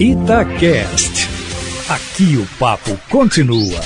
[0.00, 1.28] Itacast.
[1.88, 3.80] Aqui o papo continua.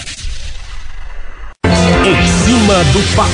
[1.65, 3.33] Em cima do papo,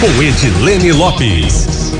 [0.00, 1.92] com Edilene Lopes.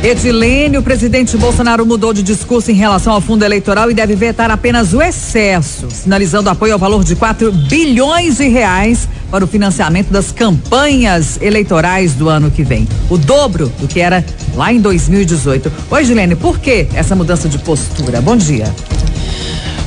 [0.00, 4.48] Edilene, o presidente Bolsonaro mudou de discurso em relação ao fundo eleitoral e deve vetar
[4.48, 10.12] apenas o excesso, sinalizando apoio ao valor de 4 bilhões de reais para o financiamento
[10.12, 12.86] das campanhas eleitorais do ano que vem.
[13.10, 14.24] O dobro do que era
[14.54, 15.72] lá em 2018.
[15.90, 18.20] Oi, Edilene, por que essa mudança de postura?
[18.20, 18.72] Bom dia.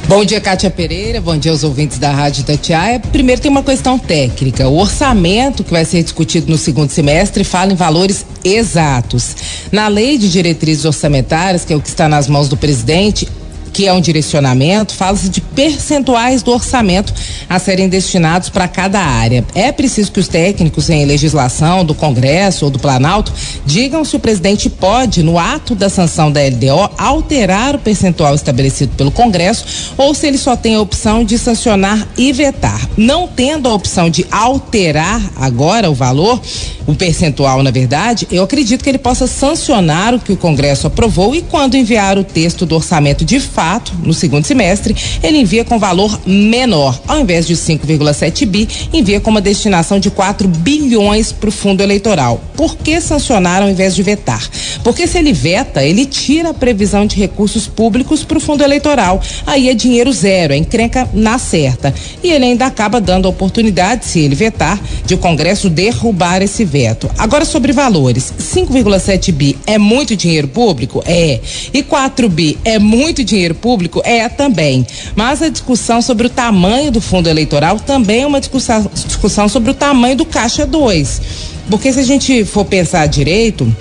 [0.07, 1.19] Bom dia, Kátia Pereira.
[1.19, 2.99] Bom dia aos ouvintes da Rádio Tatiaia.
[2.99, 4.67] Primeiro tem uma questão técnica.
[4.67, 9.35] O orçamento que vai ser discutido no segundo semestre fala em valores exatos.
[9.71, 13.27] Na lei de diretrizes orçamentárias, que é o que está nas mãos do presidente,
[13.75, 17.13] que é um direcionamento, fala-se de percentuais do orçamento
[17.49, 19.43] a serem destinados para cada área.
[19.53, 23.33] É preciso que os técnicos em legislação do Congresso ou do Planalto
[23.65, 28.95] digam se o presidente pode, no ato da sanção da LDO, alterar o percentual estabelecido
[28.95, 32.79] pelo Congresso ou se ele só tem a opção de sancionar e vetar.
[32.95, 36.39] Não tendo a opção de alterar agora o valor,
[36.87, 41.35] o percentual, na verdade, eu acredito que ele possa sancionar o que o Congresso aprovou
[41.35, 45.79] e quando enviar o texto do orçamento de fato no segundo semestre, ele envia com
[45.79, 46.99] valor menor.
[47.07, 51.81] Ao invés de 5,7 bi, envia com uma destinação de 4 bilhões para o fundo
[51.81, 52.41] eleitoral.
[52.55, 54.47] Por que sancionar ao invés de vetar?
[54.85, 59.19] Porque se ele veta, ele tira a previsão de recursos públicos para o fundo eleitoral.
[59.43, 61.91] Aí é dinheiro zero, é encrenca na certa.
[62.23, 66.63] E ele ainda acaba dando a oportunidade, se ele vetar, de o Congresso derrubar esse
[66.63, 67.09] veto.
[67.17, 68.31] Agora sobre valores.
[68.39, 71.03] 5,7 bi é muito dinheiro público?
[71.07, 71.39] É.
[71.73, 74.03] E 4 bi é muito dinheiro público?
[74.05, 74.85] É também.
[75.15, 79.73] Mas a discussão sobre o tamanho do fundo eleitoral também é uma discussão, sobre o
[79.73, 81.21] tamanho do Caixa 2.
[81.71, 83.75] Porque se a gente for pensar direito,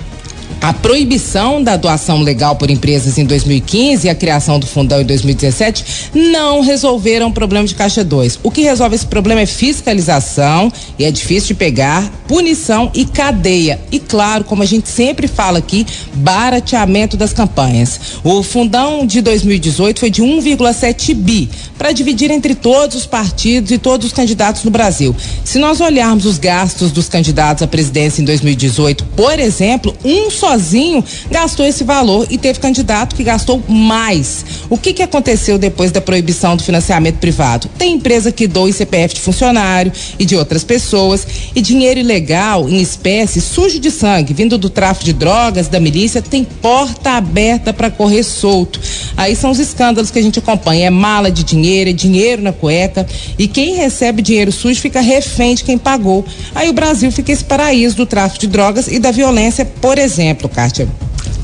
[0.65, 5.05] a proibição da doação legal por empresas em 2015 e a criação do fundão em
[5.05, 8.39] 2017 não resolveram o problema de Caixa 2.
[8.41, 13.79] O que resolve esse problema é fiscalização, e é difícil de pegar, punição e cadeia.
[13.91, 15.85] E claro, como a gente sempre fala aqui,
[16.15, 17.99] barateamento das campanhas.
[18.23, 21.47] O fundão de 2018 foi de 1,7 bi,
[21.77, 25.15] para dividir entre todos os partidos e todos os candidatos no Brasil.
[25.43, 31.03] Se nós olharmos os gastos dos candidatos à presidência em 2018, por exemplo, um sozinho
[31.29, 34.45] gastou esse valor e teve candidato que gastou mais.
[34.69, 37.69] O que, que aconteceu depois da proibição do financiamento privado?
[37.77, 42.81] Tem empresa que doa CPF de funcionário e de outras pessoas e dinheiro ilegal em
[42.81, 47.91] espécie sujo de sangue vindo do tráfico de drogas, da milícia, tem porta aberta para
[47.91, 48.79] correr solto.
[49.15, 50.87] Aí são os escândalos que a gente acompanha.
[50.87, 53.05] É mala de dinheiro, é dinheiro na cueca.
[53.37, 56.25] E quem recebe dinheiro sujo fica refém de quem pagou.
[56.53, 60.44] Aí o Brasil fica esse paraíso do tráfico de drogas e da violência, por exemplo,
[60.49, 60.87] Kátia.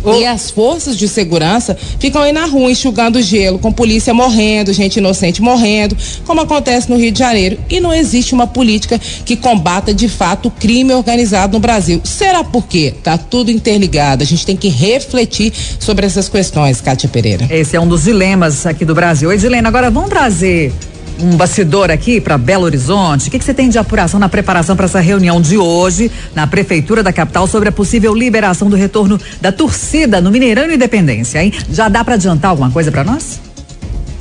[0.04, 0.14] Oh.
[0.16, 4.98] E as forças de segurança ficam aí na rua enxugando gelo, com polícia morrendo, gente
[4.98, 5.96] inocente morrendo,
[6.26, 7.58] como acontece no Rio de Janeiro.
[7.70, 12.02] E não existe uma política que combata de fato o crime organizado no Brasil.
[12.04, 12.94] Será por quê?
[13.04, 14.24] Tá tudo interligado.
[14.24, 17.48] A gente tem que refletir sobre essas questões, Kátia Pereira.
[17.50, 19.32] Esse é um dos dilemas aqui do Brasil.
[19.32, 20.74] Edilene, agora vamos trazer
[21.20, 23.28] um bastidor aqui para Belo Horizonte.
[23.28, 26.48] O que, que você tem de apuração na preparação para essa reunião de hoje na
[26.48, 31.54] Prefeitura da capital sobre a possível liberação do retorno da torcida no Mineirão Independência, hein?
[31.72, 33.51] Já dá para adiantar alguma coisa para nós?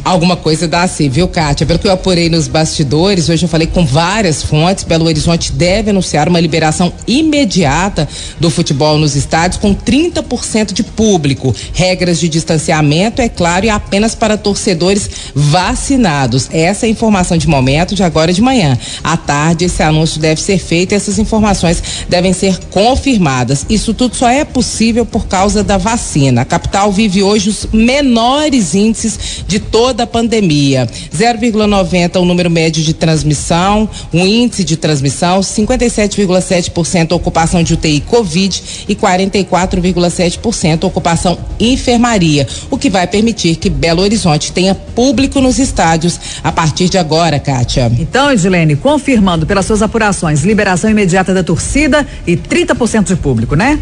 [0.02, 1.66] Alguma coisa dá sim, viu, Kátia?
[1.66, 5.90] Pelo que eu apurei nos bastidores, hoje eu falei com várias fontes, Belo Horizonte deve
[5.90, 8.08] anunciar uma liberação imediata
[8.40, 11.54] do futebol nos estádios com 30% de público.
[11.74, 16.48] Regras de distanciamento, é claro, e apenas para torcedores vacinados.
[16.50, 18.78] Essa é a informação de momento, de agora de manhã.
[19.04, 23.66] À tarde, esse anúncio deve ser feito e essas informações devem ser confirmadas.
[23.68, 26.40] Isso tudo só é possível por causa da vacina.
[26.40, 30.86] A capital vive hoje os menores índices de toda toda a pandemia.
[31.12, 38.62] 0,90 o número médio de transmissão, o índice de transmissão, 57,7% ocupação de UTI Covid
[38.88, 46.20] e 44,7% ocupação enfermaria, o que vai permitir que Belo Horizonte tenha público nos estádios
[46.44, 47.90] a partir de agora, Kátia.
[47.98, 53.80] Então, Edilene, confirmando pelas suas apurações, liberação imediata da torcida e 30% de público, né?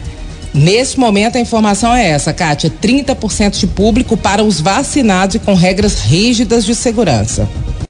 [0.55, 5.55] Neste momento a informação é essa, Kátia: 30% de público para os vacinados e com
[5.55, 7.49] regras rígidas de segurança.